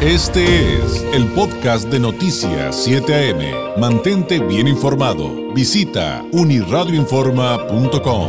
Este 0.00 0.76
es 0.76 1.02
el 1.12 1.26
podcast 1.32 1.88
de 1.88 1.98
Noticias 1.98 2.84
7 2.84 3.32
AM. 3.32 3.80
Mantente 3.80 4.38
bien 4.38 4.68
informado. 4.68 5.52
Visita 5.52 6.24
uniradioinforma.com. 6.30 8.28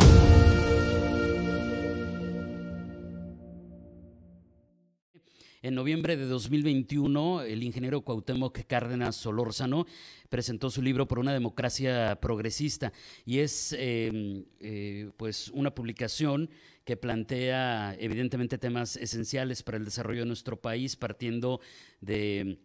En 5.61 5.75
noviembre 5.75 6.17
de 6.17 6.25
2021, 6.25 7.43
el 7.43 7.61
ingeniero 7.61 8.01
Cuauhtémoc 8.01 8.61
Cárdenas 8.65 9.15
Solórzano 9.15 9.85
presentó 10.27 10.71
su 10.71 10.81
libro 10.81 11.07
Por 11.07 11.19
una 11.19 11.33
democracia 11.33 12.17
progresista 12.19 12.91
y 13.25 13.39
es 13.39 13.75
em, 13.77 14.43
eh, 14.59 15.11
pues 15.17 15.49
una 15.53 15.75
publicación 15.75 16.49
que 16.89 16.97
plantea 16.97 17.95
evidentemente 17.99 18.57
temas 18.57 18.95
esenciales 18.95 19.61
para 19.61 19.77
el 19.77 19.85
desarrollo 19.85 20.21
de 20.21 20.25
nuestro 20.25 20.59
país, 20.59 20.95
partiendo 20.95 21.61
de 22.01 22.57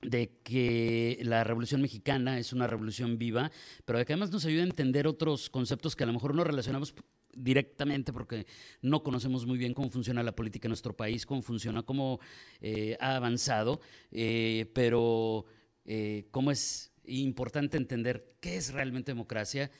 de 0.00 0.38
que 0.44 1.18
la 1.22 1.42
Revolución 1.42 1.82
Mexicana 1.82 2.38
es 2.38 2.52
una 2.52 2.68
revolución 2.68 3.18
viva, 3.18 3.50
pero 3.84 3.98
que 4.04 4.12
además 4.12 4.30
nos 4.30 4.44
ayuda 4.44 4.62
a 4.62 4.66
entender 4.66 5.08
otros 5.08 5.50
conceptos 5.50 5.96
que 5.96 6.04
a 6.04 6.06
lo 6.06 6.12
mejor 6.12 6.36
no 6.36 6.44
relacionamos 6.44 6.94
directamente 7.34 8.12
porque 8.12 8.46
no 8.80 9.02
conocemos 9.02 9.44
muy 9.44 9.58
bien 9.58 9.74
cómo 9.74 9.90
funciona 9.90 10.22
la 10.22 10.36
política 10.36 10.68
en 10.68 10.70
nuestro 10.70 10.96
país, 10.96 11.26
cómo 11.26 11.42
funciona, 11.42 11.82
cómo 11.82 12.20
eh, 12.60 12.96
ha 13.00 13.16
avanzado, 13.16 13.80
eh, 14.12 14.70
pero 14.72 15.46
eh, 15.84 16.28
cómo 16.30 16.52
es 16.52 16.92
importante 17.06 17.76
entender 17.76 18.36
qué 18.40 18.56
es 18.56 18.72
realmente 18.72 19.10
democracia 19.10 19.70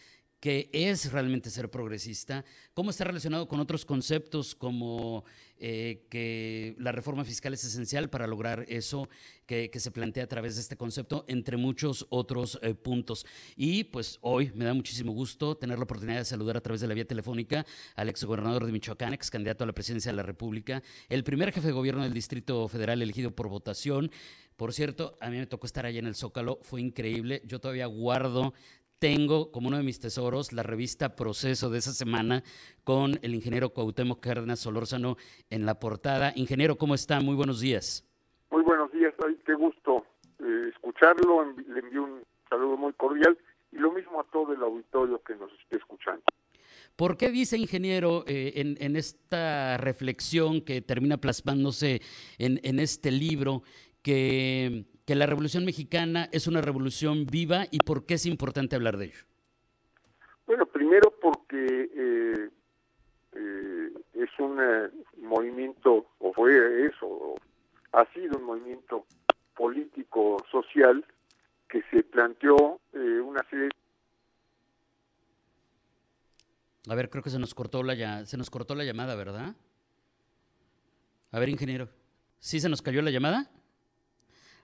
qué 0.42 0.68
es 0.72 1.12
realmente 1.12 1.50
ser 1.50 1.70
progresista, 1.70 2.44
cómo 2.74 2.90
está 2.90 3.04
relacionado 3.04 3.46
con 3.46 3.60
otros 3.60 3.84
conceptos 3.84 4.56
como 4.56 5.24
eh, 5.56 6.04
que 6.10 6.74
la 6.78 6.90
reforma 6.90 7.24
fiscal 7.24 7.54
es 7.54 7.62
esencial 7.62 8.10
para 8.10 8.26
lograr 8.26 8.66
eso 8.66 9.08
que, 9.46 9.70
se 9.72 9.92
plantea 9.92 10.24
a 10.24 10.26
través 10.26 10.56
de 10.56 10.62
este 10.62 10.76
concepto, 10.76 11.24
entre 11.28 11.56
muchos 11.56 12.06
otros 12.08 12.58
eh, 12.60 12.74
puntos. 12.74 13.24
Y 13.54 13.84
pues 13.84 14.18
hoy 14.20 14.50
me 14.56 14.64
da 14.64 14.74
muchísimo 14.74 15.12
gusto 15.12 15.56
tener 15.56 15.78
la 15.78 15.84
oportunidad 15.84 16.18
de 16.18 16.24
saludar 16.24 16.56
a 16.56 16.60
través 16.60 16.80
de 16.80 16.88
la 16.88 16.94
vía 16.94 17.06
telefónica 17.06 17.64
al 17.94 18.08
exgobernador 18.08 18.66
de 18.66 18.72
Michoacán, 18.72 19.14
ex 19.14 19.30
candidato 19.30 19.62
a 19.62 19.68
la 19.68 19.74
presidencia 19.74 20.10
de 20.10 20.16
la 20.16 20.24
República, 20.24 20.82
el 21.08 21.22
primer 21.22 21.52
jefe 21.52 21.68
de 21.68 21.72
gobierno 21.72 22.02
del 22.02 22.14
Distrito 22.14 22.66
Federal 22.66 23.00
elegido 23.00 23.30
por 23.30 23.46
votación. 23.46 24.10
Por 24.56 24.72
cierto, 24.72 25.16
a 25.20 25.30
mí 25.30 25.38
me 25.38 25.46
tocó 25.46 25.66
estar 25.66 25.86
allá 25.86 26.00
en 26.00 26.06
el 26.06 26.14
Zócalo, 26.14 26.58
fue 26.62 26.80
increíble. 26.80 27.42
Yo 27.46 27.60
todavía 27.60 27.86
guardo 27.86 28.54
tengo 29.02 29.50
como 29.50 29.66
uno 29.66 29.78
de 29.78 29.82
mis 29.82 29.98
tesoros 29.98 30.52
la 30.52 30.62
revista 30.62 31.16
Proceso 31.16 31.70
de 31.70 31.78
esa 31.78 31.90
semana 31.90 32.44
con 32.84 33.18
el 33.22 33.34
ingeniero 33.34 33.70
Cuauhtémoc 33.70 34.20
Cárdenas 34.20 34.60
Solórzano 34.60 35.16
en 35.50 35.66
la 35.66 35.80
portada. 35.80 36.32
Ingeniero, 36.36 36.76
¿cómo 36.76 36.94
está? 36.94 37.18
Muy 37.20 37.34
buenos 37.34 37.58
días. 37.58 38.08
Muy 38.52 38.62
buenos 38.62 38.92
días, 38.92 39.12
qué 39.44 39.54
gusto 39.54 40.06
eh, 40.38 40.70
escucharlo, 40.72 41.52
le 41.52 41.80
envío 41.80 42.04
un 42.04 42.22
saludo 42.48 42.76
muy 42.76 42.92
cordial 42.92 43.36
y 43.72 43.78
lo 43.78 43.90
mismo 43.90 44.20
a 44.20 44.24
todo 44.30 44.52
el 44.52 44.62
auditorio 44.62 45.20
que 45.24 45.34
nos 45.34 45.50
esté 45.54 45.78
escuchando. 45.78 46.22
¿Por 46.94 47.16
qué 47.16 47.30
dice, 47.32 47.58
ingeniero, 47.58 48.22
eh, 48.28 48.76
en, 48.78 48.94
esta 48.94 49.78
reflexión 49.78 50.60
que 50.60 50.80
termina 50.80 51.16
plasmándose 51.16 52.02
en, 52.38 52.60
en 52.62 52.78
este 52.78 53.10
libro, 53.10 53.64
que 54.00 54.84
que 55.06 55.14
la 55.14 55.26
Revolución 55.26 55.64
Mexicana 55.64 56.28
es 56.32 56.46
una 56.46 56.60
revolución 56.60 57.26
viva 57.26 57.66
y 57.70 57.78
por 57.78 58.06
qué 58.06 58.14
es 58.14 58.26
importante 58.26 58.76
hablar 58.76 58.96
de 58.96 59.06
ello? 59.06 59.24
Bueno, 60.46 60.66
primero 60.66 61.12
porque 61.20 61.90
eh, 61.94 62.50
eh, 63.32 63.90
es 64.14 64.30
un 64.38 64.58
eh, 64.60 64.90
movimiento, 65.18 66.06
o 66.18 66.32
fue 66.32 66.86
eso, 66.86 67.34
ha 67.92 68.04
sido 68.12 68.38
un 68.38 68.44
movimiento 68.44 69.06
político, 69.56 70.36
social, 70.50 71.04
que 71.68 71.82
se 71.90 72.02
planteó 72.02 72.80
una 72.92 73.42
serie 73.48 73.70
A 76.88 76.94
ver, 76.94 77.08
creo 77.08 77.22
que 77.22 77.30
se 77.30 77.38
nos 77.38 77.54
cortó 77.54 77.82
la 77.82 78.26
se 78.26 78.36
nos 78.36 78.50
cortó 78.50 78.74
la 78.74 78.84
llamada, 78.84 79.14
¿verdad? 79.14 79.54
A 81.30 81.38
ver, 81.38 81.48
ingeniero. 81.48 81.88
¿Sí 82.40 82.60
se 82.60 82.68
nos 82.68 82.82
cayó 82.82 83.00
la 83.00 83.10
llamada? 83.10 83.50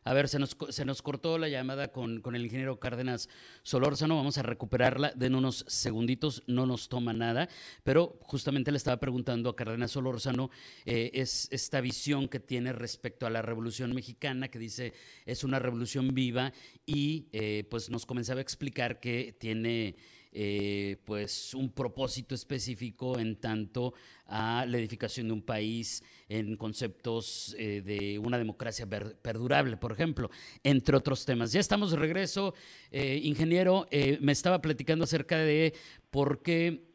A 0.08 0.14
ver, 0.14 0.26
se 0.26 0.38
nos, 0.38 0.56
se 0.70 0.86
nos 0.86 1.02
cortó 1.02 1.36
la 1.36 1.50
llamada 1.50 1.88
con, 1.88 2.22
el 2.34 2.42
ingeniero 2.42 2.80
Cárdenas 2.80 3.28
Solórzano. 3.62 4.16
Vamos 4.16 4.38
a 4.38 4.42
recuperarla. 4.42 5.12
Den 5.14 5.34
unos 5.34 5.66
segunditos, 5.68 6.44
no 6.46 6.64
nos 6.64 6.88
toma 6.88 7.12
nada. 7.12 7.50
Pero 7.84 8.18
justamente 8.22 8.70
le 8.70 8.78
estaba 8.78 8.96
preguntando 8.96 9.50
a 9.50 9.54
Cárdenas 9.54 9.90
Solórzano 9.90 10.48
eh, 10.86 11.10
es 11.12 11.46
esta 11.50 11.82
visión 11.82 12.26
que 12.26 12.40
tiene 12.40 12.72
respecto 12.72 13.26
a 13.26 13.30
la 13.30 13.42
Revolución 13.42 13.94
Mexicana, 13.94 14.48
que 14.48 14.58
dice 14.58 14.94
es 15.26 15.44
una 15.44 15.58
revolución 15.58 16.14
viva 16.14 16.54
y 16.86 17.26
eh, 17.32 17.66
pues 17.68 17.90
nos 17.90 18.06
comenzaba 18.06 18.38
a 18.38 18.42
explicar 18.42 19.00
que 19.00 19.36
tiene 19.38 19.94
eh, 20.40 20.98
pues 21.04 21.52
un 21.52 21.72
propósito 21.72 22.32
específico 22.32 23.18
en 23.18 23.40
tanto 23.40 23.92
a 24.28 24.64
la 24.68 24.78
edificación 24.78 25.26
de 25.26 25.32
un 25.32 25.42
país 25.42 26.04
en 26.28 26.56
conceptos 26.56 27.56
eh, 27.58 27.82
de 27.84 28.20
una 28.20 28.38
democracia 28.38 28.86
perdurable, 28.88 29.76
por 29.76 29.90
ejemplo, 29.90 30.30
entre 30.62 30.96
otros 30.96 31.26
temas. 31.26 31.50
Ya 31.52 31.58
estamos 31.58 31.90
de 31.90 31.96
regreso, 31.96 32.54
eh, 32.92 33.18
ingeniero, 33.20 33.88
me 34.20 34.30
estaba 34.30 34.60
platicando 34.60 35.02
acerca 35.06 35.38
de 35.38 35.74
por 36.08 36.40
qué 36.40 36.86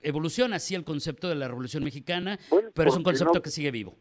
evoluciona 0.00 0.56
así 0.56 0.74
el 0.74 0.84
concepto 0.84 1.28
de 1.28 1.34
la 1.34 1.48
Revolución 1.48 1.84
Mexicana, 1.84 2.38
pero 2.72 2.88
es 2.88 2.96
un 2.96 3.02
concepto 3.02 3.42
que 3.42 3.50
sigue 3.50 3.70
vivo. 3.70 3.94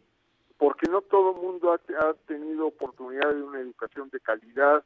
Porque 0.57 0.89
no 0.89 1.01
todo 1.01 1.31
el 1.31 1.41
mundo 1.41 1.73
ha 1.73 2.13
tenido 2.27 2.67
oportunidad 2.67 3.33
de 3.33 3.43
una 3.43 3.59
educación 3.59 4.09
de 4.09 4.21
calidad, 4.21 4.85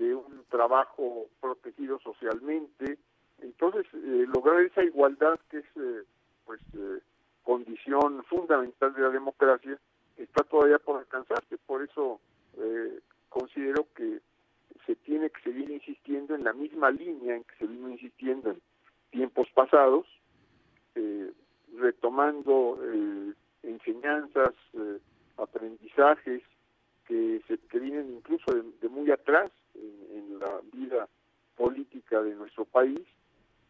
de 0.00 0.14
un 0.14 0.44
trabajo 0.48 1.26
protegido 1.40 2.00
socialmente. 2.00 2.98
Entonces, 3.42 3.86
eh, 3.92 4.24
lograr 4.34 4.62
esa 4.62 4.82
igualdad 4.82 5.38
que 5.50 5.58
es 5.58 5.66
eh, 5.76 6.04
pues 6.46 6.60
eh, 6.74 7.00
condición 7.44 8.24
fundamental 8.24 8.94
de 8.94 9.02
la 9.02 9.10
democracia 9.10 9.78
está 10.16 10.42
todavía 10.44 10.78
por 10.78 10.98
alcanzarse. 10.98 11.58
Por 11.66 11.82
eso 11.82 12.20
considero 13.28 13.86
que 13.94 14.20
se 14.84 14.96
tiene 14.96 15.30
que 15.30 15.40
seguir 15.42 15.70
insistiendo 15.70 16.34
en 16.34 16.44
la 16.44 16.52
misma 16.52 16.90
línea 16.90 17.36
en 17.36 17.44
que 17.44 17.54
se 17.56 17.66
vino 17.66 17.88
insistiendo 17.88 18.50
en 18.50 18.60
tiempos 19.10 19.48
pasados, 19.54 20.06
retomando 21.78 22.78
enseñanzas, 23.62 24.52
aprendizajes 25.38 26.42
que, 27.06 27.40
se, 27.46 27.56
que 27.58 27.78
vienen 27.78 28.16
incluso 28.16 28.52
de 28.52 28.88
muy 28.88 29.10
atrás 29.10 29.50
la 30.40 30.60
vida 30.72 31.08
política 31.56 32.22
de 32.22 32.34
nuestro 32.34 32.64
país 32.64 33.00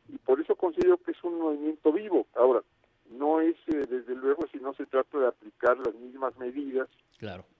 y 0.09 0.17
por 0.19 0.41
eso 0.41 0.55
considero 0.55 0.97
que 0.99 1.13
es 1.13 1.25
un 1.25 1.39
movimiento 1.39 1.93
vivo. 1.93 2.27
Ahora, 2.35 2.63
no 3.11 3.41
es 3.41 3.57
eh, 3.67 3.87
desde 3.89 4.15
luego 4.15 4.47
si 4.53 4.59
no 4.59 4.73
se 4.75 4.87
trata 4.87 5.19
de 5.19 5.27
aplicar 5.27 5.77
las 5.79 5.95
mismas 5.95 6.37
medidas 6.39 6.89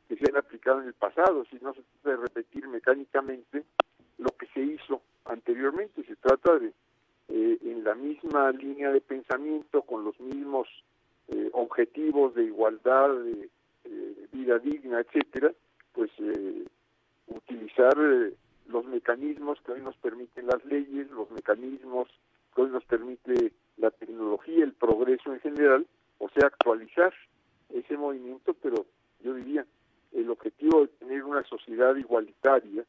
que 0.09 0.17
se 0.17 0.31
han 0.31 0.37
aplicado 0.37 0.81
en 0.81 0.89
el 0.89 0.95
pasado, 0.95 1.45
si 1.51 1.57
no 1.61 1.75
se 1.75 1.83
trata 1.83 2.11
de 2.11 2.29
repetir 2.29 2.67
mecánicamente 2.69 3.65
lo 4.19 4.31
que 4.31 4.47
se 4.55 4.61
hizo 4.61 5.03
anteriormente, 5.25 6.05
se 6.05 6.17
trata 6.17 6.59
de 6.59 6.73
eh, 7.29 7.59
en 7.63 7.85
la 7.85 7.95
misma 7.95 8.51
línea 8.51 8.91
de 8.91 9.01
pensamiento, 9.01 9.83
con 9.83 10.05
los 10.05 10.19
mismos 10.19 10.69
eh, 11.29 11.51
objetivos 11.53 12.35
de 12.35 12.45
igualdad, 12.45 13.11
de 13.11 13.49
vida 14.33 14.59
digna, 14.59 15.01
etcétera, 15.01 15.53
pues 15.93 16.11
utilizar 17.31 17.95
eh, 17.99 18.35
los 18.71 18.85
mecanismos 18.85 19.61
que 19.63 19.73
hoy 19.73 19.81
nos 19.81 19.97
permiten 19.97 20.47
las 20.47 20.65
leyes, 20.65 21.11
los 21.11 21.31
mecanismos 21.31 22.09
que 22.55 22.63
hoy 22.63 22.71
nos 22.71 22.85
permite 22.85 23.53
la 23.77 23.91
tecnología, 23.91 24.65
el 24.65 24.73
progreso 24.73 25.33
en 25.33 25.41
general, 25.41 25.87
o 26.19 26.29
sea, 26.31 26.49
actualizar 26.49 27.13
ese 27.71 27.97
movimiento, 27.97 28.55
pero 28.55 28.87
yo 29.23 29.35
diría, 29.35 29.65
el 30.13 30.29
objetivo 30.31 30.83
de 30.83 30.89
tener 30.89 31.25
una 31.25 31.45
sociedad 31.45 31.95
igualitaria, 31.97 32.85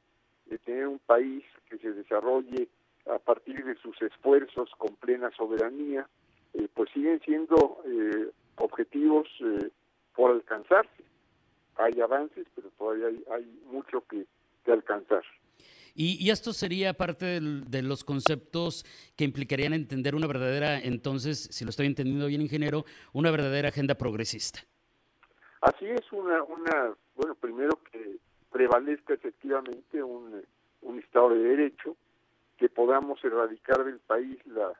de 0.45 0.57
tener 0.57 0.87
un 0.87 0.99
país 0.99 1.43
que 1.69 1.77
se 1.77 1.93
desarrolle 1.93 2.67
a 3.07 3.19
partir 3.19 3.63
de 3.63 3.75
sus 3.75 3.99
esfuerzos 4.01 4.69
con 4.77 4.95
plena 4.95 5.31
soberanía, 5.31 6.07
eh, 6.53 6.67
pues 6.73 6.89
siguen 6.91 7.19
siendo 7.21 7.81
eh, 7.85 8.31
objetivos 8.57 9.27
por 10.13 10.31
alcanzarse 10.31 11.03
hay 11.77 11.99
avances, 12.01 12.47
pero 12.55 12.69
todavía 12.77 13.07
hay, 13.31 13.61
mucho 13.71 14.03
que, 14.07 14.25
alcanzar. 14.71 15.23
Y, 15.93 16.29
esto 16.29 16.53
sería 16.53 16.93
parte 16.93 17.39
de 17.41 17.81
los 17.81 18.03
conceptos 18.03 18.85
que 19.15 19.25
implicarían 19.25 19.73
entender 19.73 20.15
una 20.15 20.27
verdadera, 20.27 20.79
entonces, 20.79 21.49
si 21.51 21.65
lo 21.65 21.69
estoy 21.69 21.87
entendiendo 21.87 22.27
bien, 22.27 22.41
ingeniero, 22.41 22.85
una 23.13 23.31
verdadera 23.31 23.69
agenda 23.69 23.95
progresista. 23.95 24.61
Así 25.61 25.85
es, 25.85 26.11
una, 26.11 26.43
una 26.43 26.95
bueno, 27.15 27.35
primero 27.35 27.79
que 27.91 28.17
prevalezca 28.51 29.13
efectivamente 29.13 30.01
un, 30.01 30.41
un 30.81 30.99
Estado 30.99 31.29
de 31.29 31.39
Derecho, 31.39 31.95
que 32.57 32.69
podamos 32.69 33.23
erradicar 33.23 33.83
del 33.83 33.99
país 33.99 34.37
la, 34.45 34.71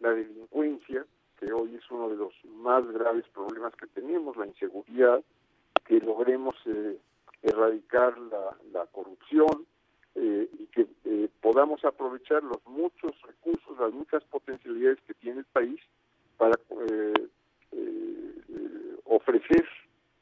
la 0.00 0.10
delincuencia, 0.10 1.04
que 1.38 1.52
hoy 1.52 1.74
es 1.74 1.90
uno 1.90 2.08
de 2.08 2.16
los 2.16 2.32
más 2.44 2.86
graves 2.92 3.24
problemas 3.34 3.74
que 3.76 3.86
tenemos, 3.88 4.36
la 4.36 4.46
inseguridad, 4.46 5.22
que 5.86 5.98
logremos 5.98 6.54
erradicar 7.42 8.16
la, 8.18 8.56
la 8.72 8.86
corrupción 8.86 9.66
y 10.14 10.66
que 10.66 10.86
podamos 11.40 11.84
aprovechar 11.84 12.42
los 12.42 12.58
muchos 12.66 13.12
recursos, 13.22 13.78
las 13.78 13.92
muchas 13.92 14.22
potencialidades 14.24 14.98
que 15.06 15.14
tiene 15.14 15.40
el 15.40 15.46
país 15.46 15.80
para 16.36 16.58
ofrecer 19.04 19.66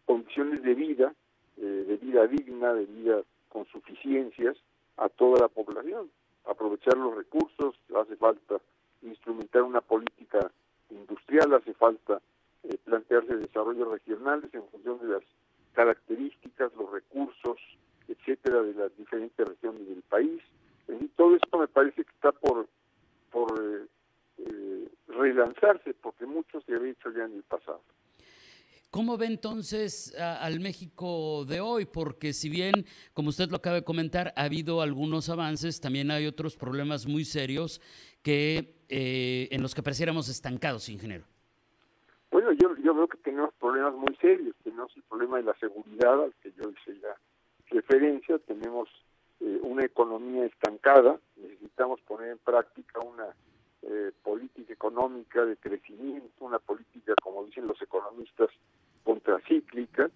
condiciones 0.07 0.63
de 0.63 0.75
vida, 0.75 1.15
de 1.57 1.97
vida 1.97 2.27
digna, 2.27 2.73
de 2.75 2.87
vida 2.87 3.23
con 3.49 3.67
suficiencias 3.67 4.57
a 4.97 5.09
toda 5.09 5.41
la 5.41 5.49
población. 5.49 6.11
Aprovechar 6.47 6.97
los 6.97 7.17
recursos, 7.17 7.75
hace 7.97 8.17
falta 8.17 8.61
instrumentar 9.03 9.63
una 9.63 9.81
política 9.81 10.51
industrial, 10.91 11.55
hace 11.55 11.75
falta 11.75 12.21
eh, 12.65 12.77
plantearse 12.85 13.37
desarrollos 13.37 13.89
regionales 13.89 14.53
en 14.53 14.65
función 14.69 14.99
de 15.01 15.15
las 15.15 15.23
características, 15.73 16.73
los 16.77 16.91
recursos, 16.91 17.59
etcétera, 18.09 18.63
de 18.63 18.75
las 18.75 18.97
diferentes 18.97 19.47
regiones 19.47 19.89
del 19.89 20.03
país. 20.03 20.43
Y 20.89 21.07
todo 21.09 21.37
esto 21.37 21.59
me 21.59 21.69
parece 21.69 22.05
que 22.05 22.11
está 22.11 22.33
por, 22.33 22.67
por 23.31 23.63
eh, 23.63 23.87
eh, 24.39 24.89
relanzarse, 25.09 25.95
porque 25.95 26.27
ya 27.17 27.25
en 27.25 27.35
el 27.35 27.43
pasado. 27.43 27.83
¿Cómo 28.91 29.17
ve 29.17 29.27
entonces 29.27 30.17
al 30.19 30.59
México 30.59 31.45
de 31.45 31.61
hoy? 31.61 31.85
Porque 31.85 32.33
si 32.33 32.49
bien, 32.49 32.85
como 33.15 33.29
usted 33.29 33.49
lo 33.49 33.59
acaba 33.59 33.77
de 33.77 33.85
comentar, 33.85 34.33
ha 34.35 34.43
habido 34.43 34.83
algunos 34.83 35.29
avances, 35.29 35.81
también 35.81 36.11
hay 36.11 36.27
otros 36.27 36.57
problemas 36.57 37.07
muy 37.07 37.25
serios 37.25 37.81
que 38.25 38.75
eh, 38.89 39.47
en 39.53 39.63
los 39.63 39.77
que 39.77 39.83
pareciéramos 39.85 40.29
estancados, 40.29 40.89
ingeniero. 40.89 41.25
Bueno, 42.33 42.51
yo, 42.53 42.77
yo 42.83 42.93
veo 42.93 43.07
que 43.07 43.19
tenemos 43.19 43.55
problemas 43.61 43.95
muy 43.95 44.17
serios. 44.17 44.57
Tenemos 44.65 44.91
el 44.97 45.03
problema 45.05 45.37
de 45.37 45.45
la 45.45 45.55
seguridad, 45.59 46.25
al 46.25 46.35
que 46.43 46.53
yo 46.53 46.71
hice 46.71 47.01
ya 47.01 47.15
referencia. 47.69 48.39
Tenemos 48.41 48.89
eh, 49.39 49.61
una 49.63 49.85
economía 49.85 50.47
estancada. 50.47 51.21
Necesitamos 51.37 52.01
poner 52.03 52.31
en 52.31 52.39
práctica 52.39 52.99
una 53.01 53.27
eh, 53.83 54.13
política 54.23 54.73
económica 54.73 55.45
de 55.45 55.57
crecimiento, 55.57 56.45
una 56.45 56.59
política, 56.59 57.15
como 57.23 57.45
dicen 57.45 57.67
los 57.67 57.81
economistas, 57.81 58.51
contracíclica. 59.05 60.11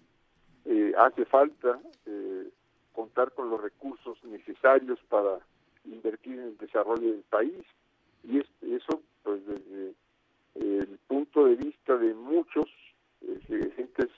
Eh, 0.65 0.93
hace 0.97 1.25
falta 1.25 1.79
eh, 2.05 2.49
contar 2.93 3.31
con 3.33 3.49
los 3.49 3.61
recursos 3.61 4.23
necesarios 4.23 4.99
para 5.09 5.39
invertir 5.85 6.33
en 6.33 6.47
el 6.47 6.57
desarrollo 6.57 7.11
del 7.11 7.23
país 7.29 7.63
y 8.23 8.39
eso 8.39 9.01
pues 9.21 9.45
desde 9.45 9.93
el 10.55 10.97
punto 11.07 11.45
de 11.45 11.55
vista 11.55 11.97
de 11.97 12.13
muchos 12.13 12.67
eh, 13.21 13.71
gentes 13.75 14.09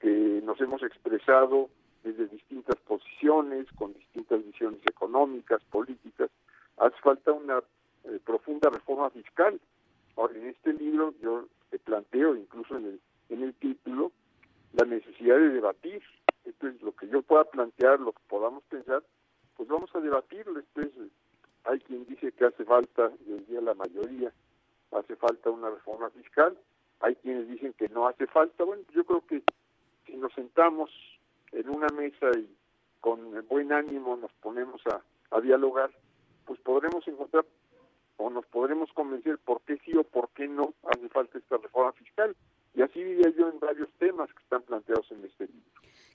que 0.00 0.42
nos 0.44 0.60
hemos 0.60 0.82
expresado 0.82 1.70
desde 2.02 2.26
distintas 2.26 2.76
posiciones, 2.80 3.66
con 3.76 3.94
distintas 3.94 4.44
visiones 4.44 4.80
económicas, 4.86 5.62
políticas, 5.70 6.30
hace 6.78 6.96
falta 7.02 7.32
una 7.32 7.62
profunda 8.24 8.70
reforma 8.70 9.10
fiscal. 9.10 9.60
Ahora, 10.16 10.34
en 10.36 10.48
este 10.48 10.72
libro 10.72 11.14
yo 11.20 11.46
planteo, 11.84 12.36
incluso 12.36 12.76
en 12.76 12.84
el 12.86 13.00
en 13.32 13.42
el 13.42 13.54
título 13.54 14.12
la 14.72 14.84
necesidad 14.84 15.36
de 15.36 15.50
debatir. 15.50 16.02
Entonces, 16.44 16.80
lo 16.82 16.92
que 16.92 17.08
yo 17.08 17.22
pueda 17.22 17.44
plantear, 17.44 18.00
lo 18.00 18.12
que 18.12 18.22
podamos 18.28 18.62
pensar, 18.64 19.02
pues 19.56 19.68
vamos 19.68 19.94
a 19.94 20.00
debatirlo. 20.00 20.58
Entonces, 20.58 21.10
hay 21.64 21.80
quien 21.80 22.04
dice 22.06 22.32
que 22.32 22.44
hace 22.44 22.64
falta, 22.64 23.10
yo 23.26 23.36
diría 23.36 23.60
la 23.60 23.74
mayoría, 23.74 24.32
hace 24.92 25.16
falta 25.16 25.50
una 25.50 25.70
reforma 25.70 26.10
fiscal. 26.10 26.56
Hay 27.00 27.14
quienes 27.16 27.48
dicen 27.48 27.72
que 27.74 27.88
no 27.88 28.06
hace 28.06 28.26
falta. 28.26 28.64
Bueno, 28.64 28.82
yo 28.92 29.04
creo 29.04 29.26
que 29.26 29.42
si 30.06 30.16
nos 30.16 30.32
sentamos 30.34 30.90
en 31.52 31.68
una 31.68 31.88
mesa 31.88 32.30
y 32.36 32.48
con 33.00 33.46
buen 33.48 33.72
ánimo 33.72 34.16
nos 34.16 34.32
ponemos 34.34 34.80
a, 34.86 35.02
a 35.36 35.40
dialogar, 35.40 35.90
pues 36.46 36.60
podremos 36.60 37.06
encontrar 37.06 37.44
o 38.16 38.30
nos 38.30 38.46
podremos 38.46 38.90
convencer 38.92 39.38
por 39.38 39.62
qué 39.62 39.78
sí 39.84 39.92
o 39.96 40.04
por 40.04 40.30
qué 40.30 40.48
no 40.48 40.74
hace 40.84 41.08
falta 41.08 41.38
esta 41.38 41.56
reforma 41.56 41.92
fiscal. 41.92 42.36
Y 42.74 42.82
así 42.82 43.02
diría 43.02 43.32
yo 43.36 43.48
en 43.48 43.58
varios 43.60 43.88
temas 43.98 44.30
que 44.32 44.42
están 44.42 44.62
planteados 44.62 45.10
en 45.10 45.24
este 45.24 45.46
libro. 45.46 45.70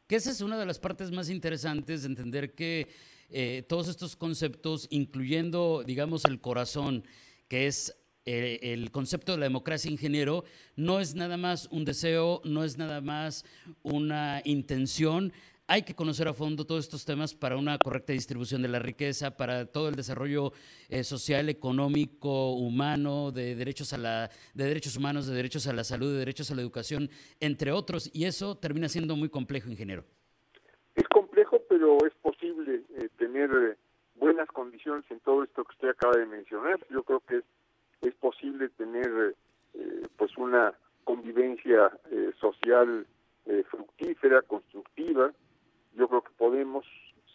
Que 0.07 0.15
esa 0.15 0.31
es 0.31 0.41
una 0.41 0.57
de 0.57 0.65
las 0.65 0.79
partes 0.79 1.11
más 1.11 1.29
interesantes 1.29 2.01
de 2.01 2.07
entender 2.07 2.55
que 2.55 2.87
eh, 3.29 3.63
todos 3.67 3.87
estos 3.89 4.15
conceptos, 4.15 4.87
incluyendo, 4.89 5.83
digamos, 5.85 6.25
el 6.25 6.39
corazón, 6.39 7.03
que 7.47 7.67
es 7.67 7.95
eh, 8.25 8.59
el 8.73 8.91
concepto 8.91 9.33
de 9.33 9.37
la 9.37 9.45
democracia 9.45 9.91
ingeniero, 9.91 10.43
no 10.75 10.99
es 10.99 11.15
nada 11.15 11.37
más 11.37 11.67
un 11.71 11.85
deseo, 11.85 12.41
no 12.43 12.63
es 12.63 12.77
nada 12.77 13.01
más 13.01 13.45
una 13.83 14.41
intención, 14.45 15.33
hay 15.67 15.83
que 15.83 15.93
conocer 15.93 16.27
a 16.29 16.33
fondo 16.33 16.65
todos 16.65 16.85
estos 16.85 17.03
temas 17.03 17.35
para 17.35 17.57
una 17.57 17.77
correcta 17.77 18.13
distribución 18.13 18.61
de 18.61 18.69
la 18.69 18.79
riqueza, 18.79 19.35
para 19.35 19.65
todo 19.65 19.89
el 19.89 19.95
desarrollo 19.95 20.53
eh, 20.89 21.03
social, 21.03 21.49
económico, 21.49 22.53
humano, 22.53 23.31
de 23.31 23.53
derechos 23.53 23.91
a 23.91 23.97
la, 23.97 24.29
de 24.53 24.63
derechos 24.63 24.95
humanos, 24.95 25.27
de 25.27 25.35
derechos 25.35 25.67
a 25.67 25.73
la 25.73 25.83
salud, 25.83 26.13
de 26.13 26.19
derechos 26.19 26.49
a 26.51 26.55
la 26.55 26.61
educación, 26.61 27.09
entre 27.41 27.73
otros, 27.73 28.09
y 28.13 28.25
eso 28.25 28.57
termina 28.57 28.87
siendo 28.87 29.17
muy 29.17 29.27
complejo, 29.27 29.69
ingeniero. 29.69 30.05
Es 30.95 31.07
complejo, 31.09 31.61
pero 31.67 31.97
es 32.07 32.13
posible 32.21 32.83
eh, 32.95 33.09
tener 33.17 33.51
eh, 33.51 33.75
buenas 34.15 34.47
condiciones 34.47 35.03
en 35.11 35.19
todo 35.19 35.43
esto 35.43 35.65
que 35.65 35.73
usted 35.73 35.89
acaba 35.89 36.15
de 36.17 36.25
mencionar. 36.25 36.79
Yo 36.89 37.03
creo 37.03 37.19
que 37.19 37.37
es, 37.37 37.43
es 38.01 38.15
posible 38.15 38.69
tener 38.69 39.35
pues 40.15 40.35
una 40.37 40.73
convivencia 41.03 41.91
social 42.39 43.05
fructífera, 43.69 44.41
que 44.41 44.55
podemos, 46.47 46.85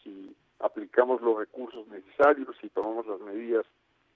si 0.03 0.35
aplicamos 0.59 1.21
los 1.21 1.37
recursos 1.37 1.87
necesarios, 1.89 2.57
si 2.63 2.71
tomamos 2.71 3.07
las 3.07 3.21
medidas 3.21 3.67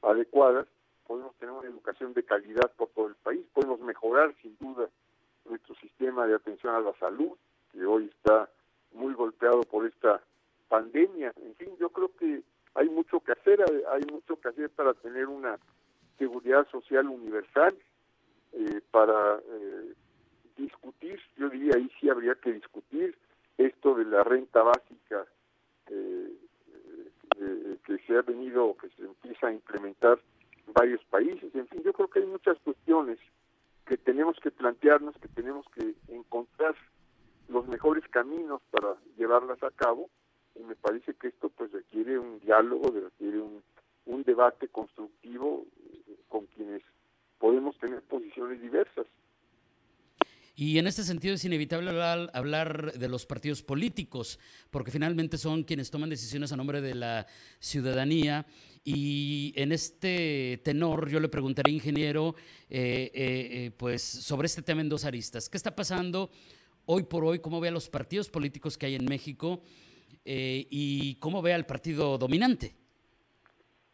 adecuadas, 0.01 0.67
podemos 1.07 1.35
tener 1.37 1.55
una 1.55 1.69
educación 1.69 2.15
de 2.15 2.23
calidad 2.23 2.73
por 2.79 2.89
todo 2.89 3.09
el 3.09 3.15
país, 3.17 3.45
podemos 3.53 3.79
mejorar 3.81 4.35
sin 4.41 4.57
duda 4.57 4.89
nuestro 5.45 5.75
sistema 5.75 6.27
de 6.27 6.35
atención 6.35 6.75
a 6.75 6.81
la 6.81 6.95
salud, 6.95 7.33
que 7.71 7.85
hoy 7.85 8.07
está 8.07 8.49
muy 8.95 9.13
golpeado 9.13 9.61
por 9.65 9.87
esta 9.87 10.23
pandemia. 10.69 11.35
En 11.45 11.55
fin, 11.57 11.77
yo 11.79 11.91
creo 11.91 12.11
que 12.17 12.41
hay 12.75 12.89
mucho 12.89 13.21
que 13.21 13.33
hacer, 13.33 13.63
hay 13.91 14.05
mucho 14.11 14.41
que 14.41 14.49
hacer 14.49 14.71
para 14.71 14.95
tener 14.95 15.27
una 15.27 15.59
seguridad 16.17 16.67
social 16.71 17.07
universal, 17.07 17.77
eh, 18.55 18.81
para 18.91 19.41
eh, 19.47 19.93
discutir, 20.57 21.21
yo 21.37 21.51
diría 21.51 21.75
ahí 21.77 21.91
sí 22.01 22.09
habría 22.09 22.35
que 22.37 22.55
discutir 22.55 23.15
esto 23.59 23.95
de 23.95 24.05
la 24.05 24.25
renta 24.25 24.63
básica 24.63 25.27
eh, 25.89 26.33
eh, 27.41 27.77
que 27.85 27.99
se 28.07 28.17
ha 28.17 28.23
venido, 28.23 28.77
que 28.77 28.89
se 28.91 29.03
empieza 29.05 29.49
a 29.49 29.53
implementar 29.53 30.19
en 30.67 30.73
varios 30.73 31.05
países. 31.05 31.55
En 31.55 31.67
fin, 31.69 31.83
yo 31.83 31.93
creo 31.93 32.09
que 32.09 32.21
hay 32.21 32.27
muchas 32.27 32.59
cuestiones 32.61 33.19
que 33.87 33.97
tenemos 33.97 34.39
que 34.41 34.51
plantearnos, 34.51 35.17
que 35.19 35.29
tenemos 35.29 35.67
que 35.75 35.95
encontrar 36.09 36.75
los 37.49 37.67
mejores 37.69 38.07
caminos 38.09 38.61
para 38.71 38.97
llevarlas 39.17 39.63
a 39.63 39.71
cabo 39.71 40.11
y 40.57 40.65
me 40.65 40.75
parece 40.75 41.15
que 41.15 41.29
esto 41.29 41.49
pues 41.51 41.71
requiere 41.73 42.19
un 42.19 42.41
diálogo, 42.41 42.91
requiere 42.91 43.39
un, 43.41 43.63
un 44.07 44.23
debate 44.25 44.69
constructivo 44.69 45.65
eh, 45.79 46.17
con 46.29 46.47
quienes 46.47 46.83
podemos 47.39 47.77
tener 47.79 48.03
posiciones 48.03 48.61
diversas. 48.61 48.86
Y 50.59 50.79
en 50.79 50.87
este 50.87 51.03
sentido 51.03 51.35
es 51.35 51.45
inevitable 51.45 51.91
hablar, 52.33 52.93
de 52.93 53.09
los 53.11 53.27
partidos 53.27 53.63
políticos, 53.63 54.41
porque 54.71 54.91
finalmente 54.91 55.37
son 55.37 55.65
quienes 55.65 55.91
toman 55.91 56.09
decisiones 56.09 56.51
a 56.51 56.57
nombre 56.57 56.81
de 56.81 56.95
la 56.95 57.27
ciudadanía. 57.59 58.47
Y 58.83 59.53
en 59.55 59.71
este 59.71 60.59
tenor 60.65 61.11
yo 61.11 61.21
le 61.21 61.29
preguntaré, 61.29 61.71
ingeniero, 61.71 62.37
eh, 62.71 63.11
eh, 63.13 63.49
eh, 63.51 63.71
pues 63.77 64.01
sobre 64.01 64.47
este 64.47 64.63
tema 64.63 64.81
en 64.81 64.89
dos 64.89 65.05
aristas. 65.05 65.51
¿Qué 65.51 65.59
está 65.59 65.77
pasando 65.77 66.31
hoy 66.87 67.03
por 67.03 67.23
hoy? 67.27 67.41
¿Cómo 67.41 67.61
ve 67.61 67.69
a 67.69 67.73
los 67.73 67.91
partidos 67.91 68.31
políticos 68.31 68.79
que 68.79 68.87
hay 68.87 68.95
en 68.95 69.05
México? 69.05 69.61
¿Y 70.25 71.17
cómo 71.17 71.43
ve 71.43 71.53
al 71.53 71.67
partido 71.67 72.17
dominante? 72.17 72.75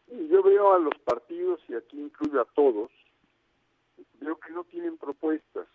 Yo 0.07 0.41
veo 0.41 0.73
a 0.73 0.79
los 0.79 0.93
partidos, 1.03 1.59
y 1.67 1.73
aquí 1.73 1.99
incluyo 1.99 2.39
a 2.39 2.45
todos, 2.55 2.89
creo 4.19 4.37
que 4.37 4.51
no 4.51 4.63
tienen 4.63 4.97
propuestas. 4.97 5.67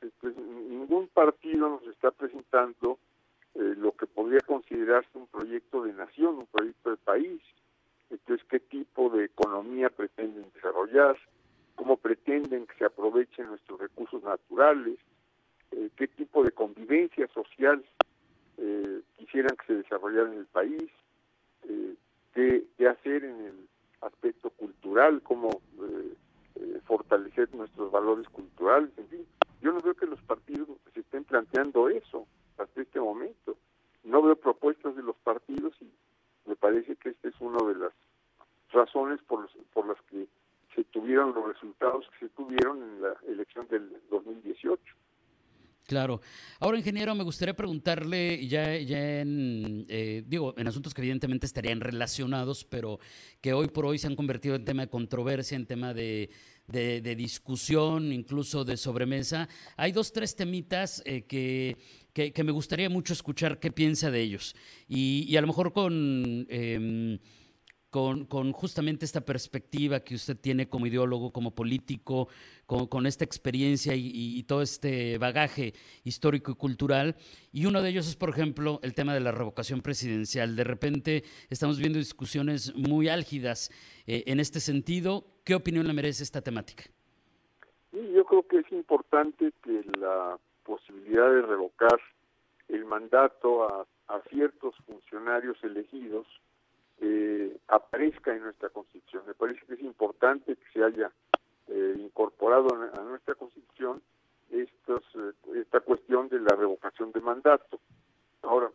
ningún 0.68 1.08
partido 1.08 1.68
nos 1.68 1.86
está 1.86 2.10
presentando 2.10 2.98
eh, 3.54 3.74
lo 3.76 3.92
que 3.92 4.06
podría 4.06 4.40
considerarse 4.40 5.10
un 5.14 5.26
proyecto 5.26 5.82
de 5.82 5.92
nación, 5.92 6.38
un 6.38 6.46
proyecto 6.46 6.90
de 6.90 6.96
país. 6.96 7.40
Entonces, 8.10 8.46
¿qué 8.48 8.60
tipo 8.60 9.10
de 9.10 9.26
economía 9.26 9.90
pretenden 9.90 10.50
desarrollar? 10.54 11.18
¿Cómo 11.74 11.96
pretenden 11.96 12.66
que 12.66 12.76
se 12.78 12.84
aprovechen 12.84 13.46
nuestros 13.46 13.80
recursos 13.80 14.22
naturales? 14.22 14.98
Eh, 15.72 15.90
¿Qué 15.96 16.08
tipo 16.08 16.42
de 16.42 16.52
convivencia 16.52 17.26
social 17.28 17.84
eh, 18.56 19.02
quisieran 19.16 19.56
que 19.56 19.66
se 19.66 19.74
desarrollara 19.74 20.32
en 20.32 20.38
el 20.38 20.46
país? 20.46 20.90
¿qué, 22.34 22.64
¿Qué 22.76 22.86
hacer 22.86 23.24
en 23.24 23.40
el 23.40 23.68
aspecto 24.00 24.50
cultural? 24.50 25.20
¿Cómo 25.22 25.60
eh, 25.82 26.14
nuestros 27.52 27.90
valores 27.90 28.28
culturales, 28.28 28.90
en 28.96 29.08
fin. 29.08 29.26
Yo 29.60 29.72
no 29.72 29.80
veo 29.80 29.94
que 29.94 30.06
los 30.06 30.20
partidos 30.22 30.68
se 30.94 31.00
estén 31.00 31.24
planteando 31.24 31.88
eso. 31.88 32.26
hasta 32.56 32.80
este 32.80 33.00
momento. 33.00 33.56
No 34.04 34.22
veo 34.22 34.36
propuestas 34.36 34.96
de 34.96 35.02
los 35.02 35.16
partidos 35.16 35.74
y 35.80 35.90
me 36.46 36.56
parece 36.56 36.96
que 36.96 37.10
esta 37.10 37.28
es 37.28 37.40
una 37.40 37.58
de 37.68 37.74
las 37.74 37.92
razones 38.70 39.20
por, 39.22 39.48
por 39.72 39.86
las 39.86 40.00
que 40.02 40.26
se 40.74 40.84
tuvieron 40.84 41.34
los 41.34 41.46
resultados 41.46 42.08
que 42.12 42.26
se 42.26 42.34
tuvieron 42.34 42.82
en 42.82 43.02
la 43.02 43.16
elección 43.26 43.66
del 43.68 44.00
2018. 44.10 44.80
Claro. 45.88 46.20
Ahora, 46.60 46.76
ingeniero, 46.76 47.14
me 47.14 47.24
gustaría 47.24 47.56
preguntarle 47.56 48.46
ya, 48.46 48.76
ya 48.76 49.22
en, 49.22 49.86
eh, 49.88 50.22
digo, 50.26 50.52
en 50.58 50.68
asuntos 50.68 50.92
que 50.92 51.00
evidentemente 51.00 51.46
estarían 51.46 51.80
relacionados, 51.80 52.66
pero 52.66 53.00
que 53.40 53.54
hoy 53.54 53.68
por 53.68 53.86
hoy 53.86 53.98
se 53.98 54.06
han 54.06 54.14
convertido 54.14 54.54
en 54.54 54.66
tema 54.66 54.82
de 54.82 54.90
controversia, 54.90 55.56
en 55.56 55.64
tema 55.64 55.94
de, 55.94 56.28
de, 56.66 57.16
discusión, 57.16 58.12
incluso 58.12 58.66
de 58.66 58.76
sobremesa. 58.76 59.48
Hay 59.78 59.92
dos, 59.92 60.12
tres 60.12 60.36
temitas 60.36 61.02
eh, 61.06 61.22
que, 61.22 61.78
que, 62.12 62.44
me 62.44 62.52
gustaría 62.52 62.90
mucho 62.90 63.14
escuchar 63.14 63.58
qué 63.58 63.72
piensa 63.72 64.10
de 64.10 64.20
ellos. 64.20 64.54
Y, 64.88 65.24
y 65.26 65.38
a 65.38 65.40
lo 65.40 65.46
mejor 65.46 65.72
con... 65.72 66.46
Eh, 66.50 67.18
con, 67.90 68.52
justamente 68.52 69.04
esta 69.04 69.22
perspectiva 69.22 70.00
que 70.00 70.14
usted 70.14 70.36
tiene 70.36 70.68
como 70.68 70.86
ideólogo, 70.86 71.32
como 71.32 71.54
político, 71.54 72.28
con, 72.66 73.06
esta 73.06 73.24
experiencia 73.24 73.94
y, 73.96 74.42
todo 74.42 74.62
este 74.62 75.18
bagaje 75.18 75.72
histórico 76.04 76.52
y 76.52 76.54
cultural. 76.54 77.16
Y 77.52 77.66
uno 77.66 77.80
de 77.82 77.90
ellos 77.90 78.06
es, 78.06 78.16
por 78.16 78.28
ejemplo, 78.28 78.78
el 78.82 78.94
tema 78.94 79.14
de 79.14 79.20
la 79.20 79.32
revocación 79.32 79.80
presidencial. 79.80 80.54
De 80.54 80.64
repente 80.64 81.24
estamos 81.48 81.78
viendo 81.78 81.98
discusiones 81.98 82.74
muy 82.76 83.08
álgidas 83.08 83.70
eh, 84.06 84.24
en 84.26 84.40
este 84.40 84.60
sentido. 84.60 85.24
¿Qué 85.44 85.54
opinión 85.54 85.86
le 85.86 85.94
merece 85.94 86.22
esta 86.22 86.42
temática? 86.42 86.84
yo 87.90 88.24
creo 88.26 88.46
que 88.46 88.58
es 88.58 88.70
importante 88.70 89.52
que 89.62 89.82
la 89.98 90.38
posibilidad 90.62 91.30
de 91.30 91.42
revocar 91.42 91.98
el 92.68 92.84
mandato 92.84 93.64
a 93.64 94.20
ciertos 94.28 94.74
funcionarios 94.86 95.56
elegidos 95.64 96.26
eh, 97.00 97.56
aparezca 97.68 98.34
en 98.34 98.42
nuestra 98.42 98.70
Constitución. 98.70 99.22
Me 99.26 99.34
parece 99.34 99.64
que 99.66 99.74
es 99.74 99.80
importante 99.80 100.56
que 100.56 100.72
se 100.72 100.82
haya 100.82 101.12
eh, 101.68 101.94
incorporado 101.98 102.68
a 102.74 103.02
nuestra 103.02 103.34
Constitución 103.36 104.02
estos, 104.50 105.02
eh, 105.14 105.60
esta 105.60 105.80
cuestión 105.80 106.28
de 106.28 106.40
la 106.40 106.56
revocación 106.56 107.12
de 107.12 107.20
mandato. 107.20 107.78
Ahora, 108.42 108.70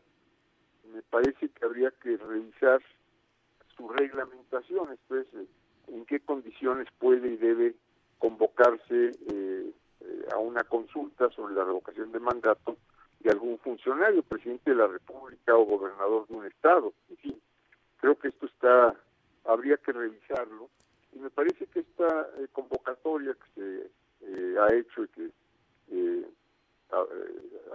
me 0.93 1.01
parece 1.01 1.49
que 1.49 1.65
habría 1.65 1.91
que 1.91 2.15
revisar 2.17 2.81
su 3.75 3.89
reglamentación, 3.89 4.93
esto 4.93 5.17
es, 5.17 5.27
en 5.87 6.05
qué 6.05 6.19
condiciones 6.21 6.87
puede 6.99 7.27
y 7.27 7.37
debe 7.37 7.75
convocarse 8.19 9.11
a 10.31 10.37
una 10.37 10.63
consulta 10.63 11.29
sobre 11.31 11.55
la 11.55 11.65
revocación 11.65 12.11
de 12.11 12.19
mandato 12.19 12.77
de 13.19 13.31
algún 13.31 13.57
funcionario, 13.59 14.23
presidente 14.23 14.71
de 14.71 14.77
la 14.77 14.87
República 14.87 15.55
o 15.55 15.65
gobernador 15.65 16.27
de 16.27 16.35
un 16.35 16.45
estado, 16.45 16.93
en 17.09 17.17
fin 17.17 17.42
Creo 18.03 18.19
que 18.19 18.27
esto 18.27 18.47
está, 18.47 18.93
habría 19.45 19.77
que 19.77 19.93
revisarlo. 19.93 20.69
Y 21.13 21.19
me 21.19 21.29
parece 21.29 21.67
que 21.67 21.79
esta 21.79 22.27
eh, 22.37 22.49
convocatoria 22.51 23.33
que 23.33 23.47
se 23.55 23.91
eh, 24.27 24.55
ha 24.59 24.73
hecho 24.73 25.05
y 25.05 25.07
que 25.07 25.29
eh, 25.89 26.27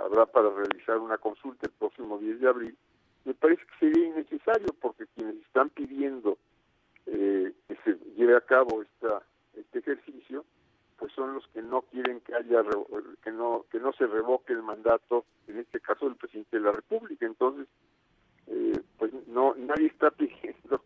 habrá 0.04 0.26
para 0.26 0.50
realizar 0.50 0.98
una 0.98 1.16
consulta 1.16 1.66
el 1.66 1.72
próximo 1.72 2.18
10 2.18 2.40
de 2.40 2.46
abril, 2.46 2.76
me 3.24 3.32
parece 3.32 3.62
que 3.62 3.86
sería 3.86 4.08
innecesario 4.08 4.66
porque 4.82 5.06
quienes 5.16 5.36
están 5.36 5.70
pidiendo 5.70 6.36
que 7.06 7.54
se 7.84 7.94
lleve 8.14 8.36
a 8.36 8.42
cabo 8.42 8.82
esta, 8.82 9.22
este 9.54 9.78
ejercicio, 9.78 10.44
pues 10.98 11.10
son 11.14 11.32
los 11.32 11.46
que 11.54 11.62
no 11.62 11.80
quieren 11.80 12.20
que 12.20 12.34
haya 12.34 12.62
que 13.22 13.32
no 13.32 13.64
que 13.70 13.80
no 13.80 13.94
se 13.94 14.06
revoque 14.06 14.52
el 14.52 14.62
mandato, 14.62 15.24
en 15.46 15.58
este 15.58 15.80
caso 15.80 16.04
del 16.04 16.16
presidente 16.16 16.58
de 16.58 16.64
la 16.64 16.72
República. 16.72 17.24
Entonces, 17.24 17.66
eh, 18.50 18.80
pues 18.96 19.12
no 19.28 19.54
nadie 19.56 19.88
está 19.88 20.10
pidiendo 20.10 20.82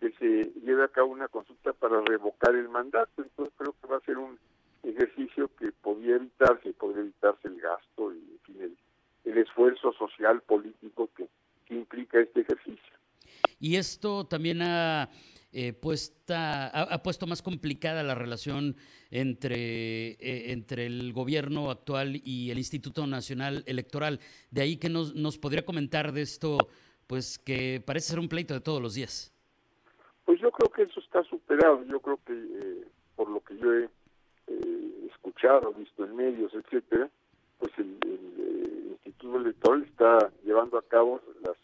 que 0.00 0.10
se 0.12 0.52
lleve 0.60 0.84
a 0.84 0.88
cabo 0.88 1.12
una 1.12 1.28
consulta 1.28 1.72
revocar 2.02 2.54
el 2.54 2.68
mandato, 2.68 3.22
entonces 3.22 3.54
creo 3.56 3.74
que 3.80 3.86
va 3.86 3.96
a 3.96 4.00
ser 4.00 4.18
un 4.18 4.38
ejercicio 4.82 5.50
que 5.58 5.72
podría 5.72 6.16
evitarse, 6.16 6.72
podría 6.72 7.02
evitarse 7.02 7.48
el 7.48 7.60
gasto 7.60 8.12
y 8.12 8.18
en 8.18 8.40
fin, 8.40 8.76
el, 9.24 9.38
esfuerzo 9.38 9.92
social 9.94 10.40
político 10.42 11.10
que, 11.16 11.28
implica 11.74 12.20
este 12.20 12.42
ejercicio. 12.42 12.92
Y 13.58 13.76
esto 13.76 14.26
también 14.26 14.62
ha 14.62 15.08
eh, 15.50 15.72
puesta, 15.72 16.68
ha, 16.68 17.02
puesto 17.02 17.26
más 17.26 17.42
complicada 17.42 18.02
la 18.02 18.14
relación 18.14 18.76
entre, 19.10 20.10
eh, 20.10 20.52
entre 20.52 20.86
el 20.86 21.12
gobierno 21.12 21.70
actual 21.70 22.20
y 22.22 22.50
el 22.50 22.58
Instituto 22.58 23.06
Nacional 23.06 23.64
Electoral. 23.66 24.20
De 24.50 24.60
ahí 24.60 24.76
que 24.76 24.88
nos, 24.88 25.14
nos 25.14 25.38
podría 25.38 25.64
comentar 25.64 26.12
de 26.12 26.22
esto 26.22 26.58
pues 27.06 27.38
que 27.38 27.82
parece 27.84 28.08
ser 28.08 28.18
un 28.18 28.28
pleito 28.28 28.54
de 28.54 28.60
todos 28.60 28.80
los 28.80 28.94
días. 28.94 29.33
Pues 30.24 30.40
yo 30.40 30.50
creo 30.50 30.70
que 30.70 30.82
eso 30.82 31.00
está 31.00 31.22
superado. 31.24 31.84
Yo 31.84 32.00
creo 32.00 32.18
que 32.24 32.32
eh, 32.32 32.84
por 33.16 33.28
lo 33.28 33.40
que 33.40 33.56
yo 33.58 33.72
he 33.72 33.88
eh, 34.46 35.08
escuchado, 35.10 35.72
visto 35.72 36.04
en 36.04 36.16
medios, 36.16 36.52
etcétera, 36.54 37.10
pues 37.58 37.72
el, 37.78 37.96
eh, 38.04 38.96
Instituto 39.04 39.36
Electoral 39.36 39.82
está 39.82 40.30
llevando 40.44 40.78
a 40.78 40.82
cabo 40.82 41.20
las, 41.42 41.56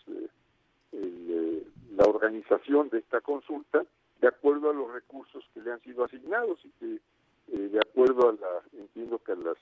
la 0.93 2.05
organización 2.05 2.89
de 2.91 2.99
esta 2.99 3.21
consulta 3.21 3.85
de 4.21 4.29
acuerdo 4.29 4.71
a 4.71 4.75
los 4.75 4.93
recursos 4.93 5.45
que 5.53 5.61
le 5.61 5.73
han 5.73 5.81
sido 5.81 6.05
asignados 6.05 6.59
y 6.65 6.71
que 6.79 7.01
de 7.49 7.79
acuerdo 7.79 8.29
a 8.29 8.33
la, 8.33 8.63
entiendo 8.79 9.19
que 9.19 9.33
a 9.33 9.37
las 9.37 9.57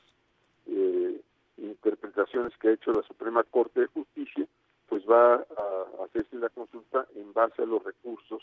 interpretaciones 1.57 2.57
que 2.59 2.69
ha 2.69 2.73
hecho 2.73 2.93
la 2.93 3.03
Suprema 3.03 3.43
Corte 3.45 3.81
de 3.81 3.87
Justicia, 3.87 4.47
pues 4.89 5.05
va 5.09 5.35
a 5.35 6.05
hacerse 6.05 6.37
la 6.37 6.49
consulta 6.51 7.07
en 7.15 7.33
base 7.33 7.63
a 7.63 7.67
los 7.67 7.83
recursos 7.83 8.43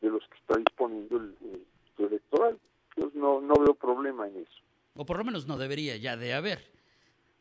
de 0.00 0.10
los 0.10 0.22
que 0.28 0.36
está 0.38 0.58
disponiendo 0.58 1.16
el, 1.16 1.34
Instituto 1.40 2.06
Electoral. 2.06 2.58
Entonces 2.96 3.20
no, 3.20 3.40
no 3.40 3.54
veo 3.54 3.74
problema 3.74 4.28
en 4.28 4.38
eso. 4.38 4.60
O 4.94 5.06
por 5.06 5.18
lo 5.18 5.24
menos 5.24 5.46
no 5.46 5.56
debería 5.56 5.96
ya 5.96 6.16
de 6.16 6.34
haber. 6.34 6.72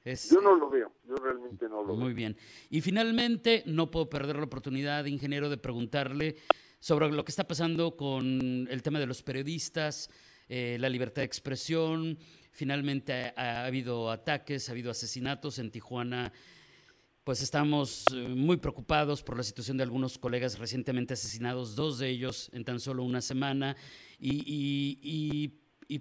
yo 0.05 0.41
no 0.41 0.55
lo 0.55 0.69
veo, 0.69 0.91
yo 1.07 1.15
realmente 1.15 1.67
no 1.67 1.81
lo 1.81 1.87
veo. 1.87 1.95
Muy 1.95 2.13
bien. 2.13 2.37
Y 2.69 2.81
finalmente, 2.81 3.63
no 3.65 3.89
puedo 3.91 4.09
perder 4.09 4.37
la 4.37 4.43
oportunidad, 4.43 5.05
ingeniero, 5.05 5.49
de 5.49 5.57
preguntarle 5.57 6.35
sobre 6.79 7.11
lo 7.11 7.25
que 7.25 7.31
está 7.31 7.47
pasando 7.47 7.97
con 7.97 8.67
el 8.69 8.81
tema 8.81 8.99
de 8.99 9.07
los 9.07 9.21
periodistas, 9.23 10.09
eh, 10.47 10.77
la 10.79 10.89
libertad 10.89 11.21
de 11.21 11.25
expresión. 11.25 12.17
Finalmente 12.51 13.33
ha, 13.35 13.65
habido 13.65 14.09
ataques, 14.09 14.69
ha 14.69 14.71
habido 14.71 14.91
asesinatos 14.91 15.59
en 15.59 15.71
Tijuana 15.71 16.31
pues 17.29 17.43
estamos 17.43 18.05
eh, 18.11 18.27
muy 18.27 18.57
preocupados 18.57 19.21
por 19.21 19.37
la 19.37 19.43
situación 19.43 19.77
de 19.77 19.83
algunos 19.83 20.17
colegas 20.17 20.57
recientemente 20.57 21.13
asesinados, 21.13 21.75
dos 21.75 21.99
de 21.99 22.09
ellos 22.09 22.49
en 22.53 22.65
tan 22.65 22.79
solo 22.79 23.03
una 23.03 23.21
semana, 23.21 23.77
y, 24.19 25.53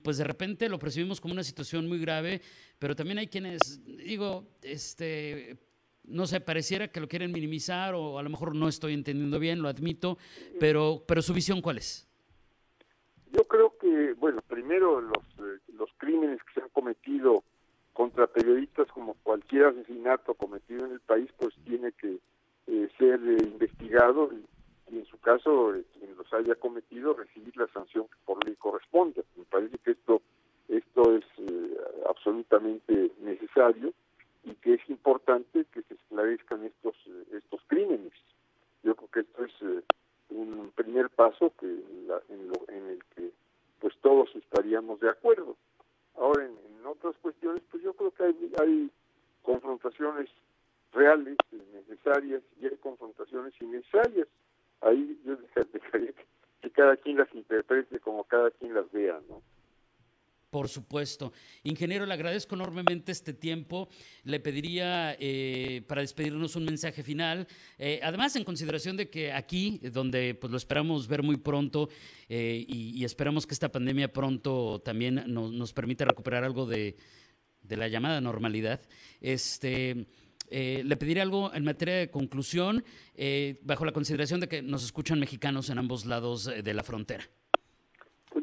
pues 0.02 0.16
de 0.16 0.24
repente 0.24 0.70
lo 0.70 0.78
percibimos 0.78 1.20
como 1.20 1.34
una 1.34 1.42
situación 1.42 1.86
muy 1.86 1.98
grave, 1.98 2.40
pero 2.78 2.96
también 2.96 3.18
hay 3.18 3.26
quienes, 3.26 3.84
digo, 3.84 4.46
este, 4.62 5.58
no 6.04 6.26
sé, 6.26 6.40
pareciera 6.40 6.88
que 6.88 6.98
lo 6.98 7.08
quieren 7.08 7.30
minimizar 7.30 7.92
o 7.92 8.18
a 8.18 8.22
lo 8.22 8.30
mejor 8.30 8.54
no 8.54 8.66
estoy 8.66 8.94
entendiendo 8.94 9.38
bien, 9.38 9.60
lo 9.60 9.68
admito, 9.68 10.16
pero, 10.58 11.04
pero 11.06 11.20
su 11.20 11.34
visión 11.34 11.60
cuál 11.60 11.76
es? 11.76 12.08
Yo 13.32 13.44
creo 13.44 13.76
que, 13.78 14.14
bueno, 14.14 14.40
primero 14.48 15.02
los, 15.02 15.24
eh, 15.40 15.60
los 15.74 15.90
crímenes 15.98 16.38
que 16.44 16.54
se 16.54 16.62
han 16.62 16.70
cometido 16.70 17.44
contra 17.98 18.28
periodistas 18.28 18.86
como 18.92 19.14
cualquier 19.24 19.64
asesinato 19.64 20.32
cometido 20.34 20.86
en 20.86 20.92
el 20.92 21.00
país 21.00 21.28
pues 21.36 21.52
tiene 21.64 21.90
que 21.90 22.20
eh, 22.68 22.88
ser 22.96 23.18
eh, 23.26 23.38
investigado 23.42 24.30
y, 24.88 24.96
en 24.96 25.04
su 25.06 25.18
caso 25.18 25.74
eh, 25.74 25.82
quien 25.98 26.16
los 26.16 26.32
haya 26.32 26.54
cometido 26.54 27.12
recibir 27.14 27.56
la 27.56 27.66
sanción 27.72 28.04
que 28.04 28.16
por 28.24 28.44
ley 28.46 28.54
corresponde. 28.54 29.24
Me 29.36 29.42
parece 29.46 29.78
que 29.78 29.90
esto 29.90 30.22
esto 30.68 31.16
es 31.16 31.24
absolutamente 32.08 33.10
necesario 33.20 33.92
y 34.44 34.54
que 34.54 34.74
es 34.74 34.90
importante 34.90 35.64
que 35.72 35.82
se 35.82 35.94
esclarezcan 35.94 36.66
estos 36.66 36.94
estos 37.32 37.60
crímenes. 37.66 38.12
Yo 38.84 38.94
creo 38.94 39.08
que 39.10 39.20
esto 39.20 39.44
es 39.44 39.84
un 40.28 40.70
primer 40.76 41.10
paso 41.10 41.52
que 41.58 41.66
en, 41.66 42.48
lo, 42.48 42.64
en 42.68 42.90
el 42.90 43.04
que 43.16 43.32
pues 43.80 43.92
todos 44.02 44.30
estaríamos 44.36 45.00
de 45.00 45.10
acuerdo. 45.10 45.56
Ahora 46.14 46.44
en 46.44 46.67
otras 46.88 47.16
cuestiones, 47.20 47.62
pues 47.70 47.82
yo 47.82 47.94
creo 47.94 48.10
que 48.12 48.24
hay, 48.60 48.90
confrontaciones 49.42 50.28
reales, 50.92 51.36
necesarias, 51.72 52.42
y 52.60 52.66
hay 52.66 52.76
confrontaciones 52.76 53.54
innecesarias. 53.60 54.28
Ahí 54.82 55.18
yo 55.24 55.36
dejaría 55.72 56.12
que, 56.12 56.26
que 56.60 56.70
cada 56.70 56.96
quien 56.96 57.16
las 57.16 57.32
interprete 57.34 57.98
como 58.00 58.24
cada 58.24 58.50
quien 58.50 58.74
las 58.74 58.90
vea, 58.92 59.20
¿no? 59.28 59.42
Por 60.50 60.68
supuesto. 60.68 61.32
Ingeniero, 61.62 62.06
le 62.06 62.14
agradezco 62.14 62.54
enormemente 62.54 63.12
este 63.12 63.34
tiempo. 63.34 63.88
Le 64.24 64.40
pediría 64.40 65.14
eh, 65.20 65.82
para 65.86 66.00
despedirnos 66.00 66.56
un 66.56 66.64
mensaje 66.64 67.02
final. 67.02 67.46
Eh, 67.76 68.00
además, 68.02 68.34
en 68.36 68.44
consideración 68.44 68.96
de 68.96 69.10
que 69.10 69.30
aquí, 69.32 69.78
donde 69.92 70.34
pues, 70.34 70.50
lo 70.50 70.56
esperamos 70.56 71.06
ver 71.06 71.22
muy 71.22 71.36
pronto 71.36 71.90
eh, 72.30 72.64
y, 72.66 73.04
esperamos 73.04 73.46
que 73.46 73.52
esta 73.52 73.70
pandemia 73.70 74.10
pronto 74.10 74.80
también 74.82 75.24
nos 75.26 75.72
permita 75.74 76.06
recuperar 76.06 76.44
algo 76.44 76.64
de, 76.64 76.96
de 77.62 77.76
la 77.76 77.88
llamada 77.88 78.20
normalidad, 78.20 78.80
este, 79.20 80.06
Eh, 80.50 80.82
le 80.82 80.96
pediré 80.96 81.20
algo 81.20 81.52
en 81.52 81.62
materia 81.62 81.96
de 81.96 82.10
conclusión, 82.10 82.82
bajo 83.64 83.84
la 83.84 83.92
consideración 83.92 84.40
de 84.40 84.48
que 84.48 84.62
nos 84.62 84.82
escuchan 84.82 85.20
mexicanos 85.20 85.68
en 85.68 85.76
ambos 85.76 86.06
lados 86.06 86.46
de 86.46 86.72
la 86.72 86.82
frontera. 86.82 87.28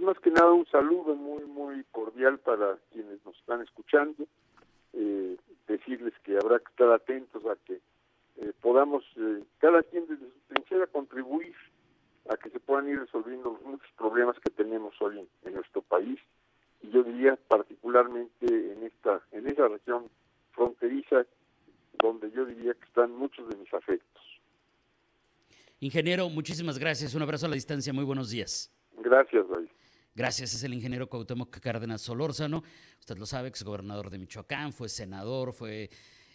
Más 0.05 0.19
que 0.19 0.29
nada 0.29 0.51
un 0.51 0.67
saludo 0.67 1.15
muy, 1.15 1.43
muy 1.45 1.83
cordial 1.85 2.37
para 2.37 2.77
quienes 2.91 3.25
nos 3.25 3.35
están 3.37 3.63
escuchando. 3.63 4.27
decirles 5.67 6.13
que 6.23 6.37
habrá 6.37 6.59
que 6.59 6.69
estar 6.69 6.91
atentos 6.91 7.43
a 7.47 7.55
que 7.65 7.81
podamos, 8.61 9.03
cada 9.57 9.81
quien 9.81 10.05
desde 10.05 10.25
su 10.25 10.53
trinchera, 10.53 10.85
contribuir 10.87 11.55
a 12.29 12.37
que 12.37 12.51
se 12.51 12.59
puedan 12.59 12.87
ir 12.87 12.99
resolviendo 12.99 13.59
muchos 13.65 13.89
problemas 13.97 14.35
que 14.39 14.51
tenemos 14.51 14.93
hoy 15.01 15.27
en, 15.43 15.53
nuestro 15.53 15.81
país 15.81 16.19
y 16.83 16.91
yo 16.91 17.03
diría 17.03 17.35
particularmente 17.47 18.45
en 18.45 18.83
esta 18.83 19.21
en 19.31 19.47
esa 19.47 19.67
región 19.67 20.09
fronteriza 20.51 21.25
donde 21.97 22.29
yo 22.31 22.45
diría 22.45 22.75
que 22.75 22.85
están 22.85 23.11
muchos 23.11 23.49
de 23.49 23.55
mis 23.57 23.73
afectos. 23.73 24.23
Ingeniero, 25.79 26.29
muchísimas 26.29 26.77
gracias. 26.77 27.15
Un 27.15 27.23
abrazo 27.23 27.47
a 27.47 27.49
la 27.49 27.55
distancia. 27.55 27.91
Muy 27.91 28.05
buenos 28.05 28.29
días. 28.29 28.71
Gracias, 28.97 29.47
David. 29.49 29.69
Gracias, 30.17 30.53
es 30.53 30.63
el 30.63 30.73
ingeniero 30.73 31.09
Cuauhtémoc 31.09 31.59
Cárdenas 31.59 32.01
Solórzano. 32.01 32.63
Usted 33.01 33.17
lo 33.17 33.25
sabe, 33.25 33.51
gobernador 33.65 34.09
de 34.09 34.17
Michoacán, 34.17 34.71
fue 34.71 34.87
senador, 34.87 35.51
fue 35.51 35.89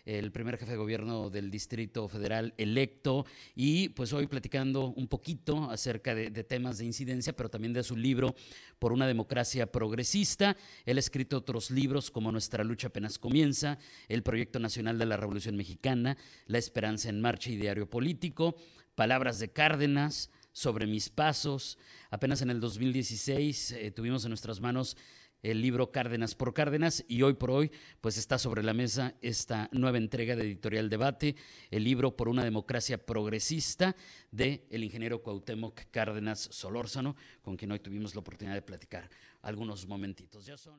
el 0.04 0.30
primer 0.32 0.58
jefe 0.58 0.72
de 0.72 0.76
gobierno 0.76 1.30
del 1.30 1.50
Distrito 1.50 2.06
Federal 2.06 2.52
electo, 2.58 3.24
y 3.54 3.88
pues 3.88 4.12
hoy 4.12 4.26
platicando 4.26 4.88
un 4.88 5.08
poquito 5.08 5.70
acerca 5.70 6.14
de, 6.14 6.30
temas 6.44 6.76
de 6.76 6.84
incidencia, 6.84 7.34
pero 7.34 7.48
también 7.48 7.72
de 7.72 7.82
su 7.82 7.96
libro 7.96 8.34
Por 8.78 8.92
una 8.92 9.06
democracia 9.06 9.72
progresista. 9.72 10.58
Él 10.84 10.98
ha 10.98 11.00
escrito 11.00 11.38
otros 11.38 11.70
libros 11.70 12.10
como 12.10 12.30
Nuestra 12.30 12.64
lucha 12.64 12.88
apenas 12.88 13.18
comienza, 13.18 13.78
El 14.08 14.22
Proyecto 14.22 14.58
Nacional 14.58 14.98
de 14.98 15.06
la 15.06 15.16
Revolución 15.16 15.56
Mexicana, 15.56 16.18
La 16.44 16.58
Esperanza 16.58 17.08
en 17.08 17.22
Marcha 17.22 17.50
y 17.50 17.56
Diario 17.56 17.88
Político, 17.88 18.56
Palabras 18.94 19.38
de 19.38 19.50
Cárdenas, 19.52 20.28
Sobre 20.60 20.86
mis 20.86 21.08
pasos. 21.08 21.78
Apenas 22.10 22.42
en 22.42 22.50
el 22.50 22.60
2016 22.60 23.72
eh, 23.72 23.90
tuvimos 23.92 24.26
en 24.26 24.28
nuestras 24.28 24.60
manos 24.60 24.94
el 25.42 25.62
libro 25.62 25.90
Cárdenas 25.90 26.34
por 26.34 26.52
Cárdenas 26.52 27.02
y 27.08 27.22
hoy 27.22 27.32
por 27.32 27.50
hoy 27.50 27.72
pues 28.02 28.18
está 28.18 28.38
sobre 28.38 28.62
la 28.62 28.74
mesa 28.74 29.14
esta 29.22 29.70
nueva 29.72 29.96
entrega 29.96 30.36
de 30.36 30.42
Editorial 30.42 30.90
Debate, 30.90 31.34
el 31.70 31.84
libro 31.84 32.14
por 32.14 32.28
una 32.28 32.44
democracia 32.44 32.98
progresista 32.98 33.96
de 34.32 34.66
el 34.68 34.84
ingeniero 34.84 35.22
Cuauhtémoc 35.22 35.80
Cárdenas 35.90 36.50
Solórzano, 36.52 37.16
con 37.40 37.56
quien 37.56 37.72
hoy 37.72 37.78
tuvimos 37.78 38.14
la 38.14 38.20
oportunidad 38.20 38.54
de 38.54 38.60
platicar 38.60 39.08
algunos 39.40 39.86
momentitos. 39.86 40.44
Ya 40.44 40.58
son 40.58 40.78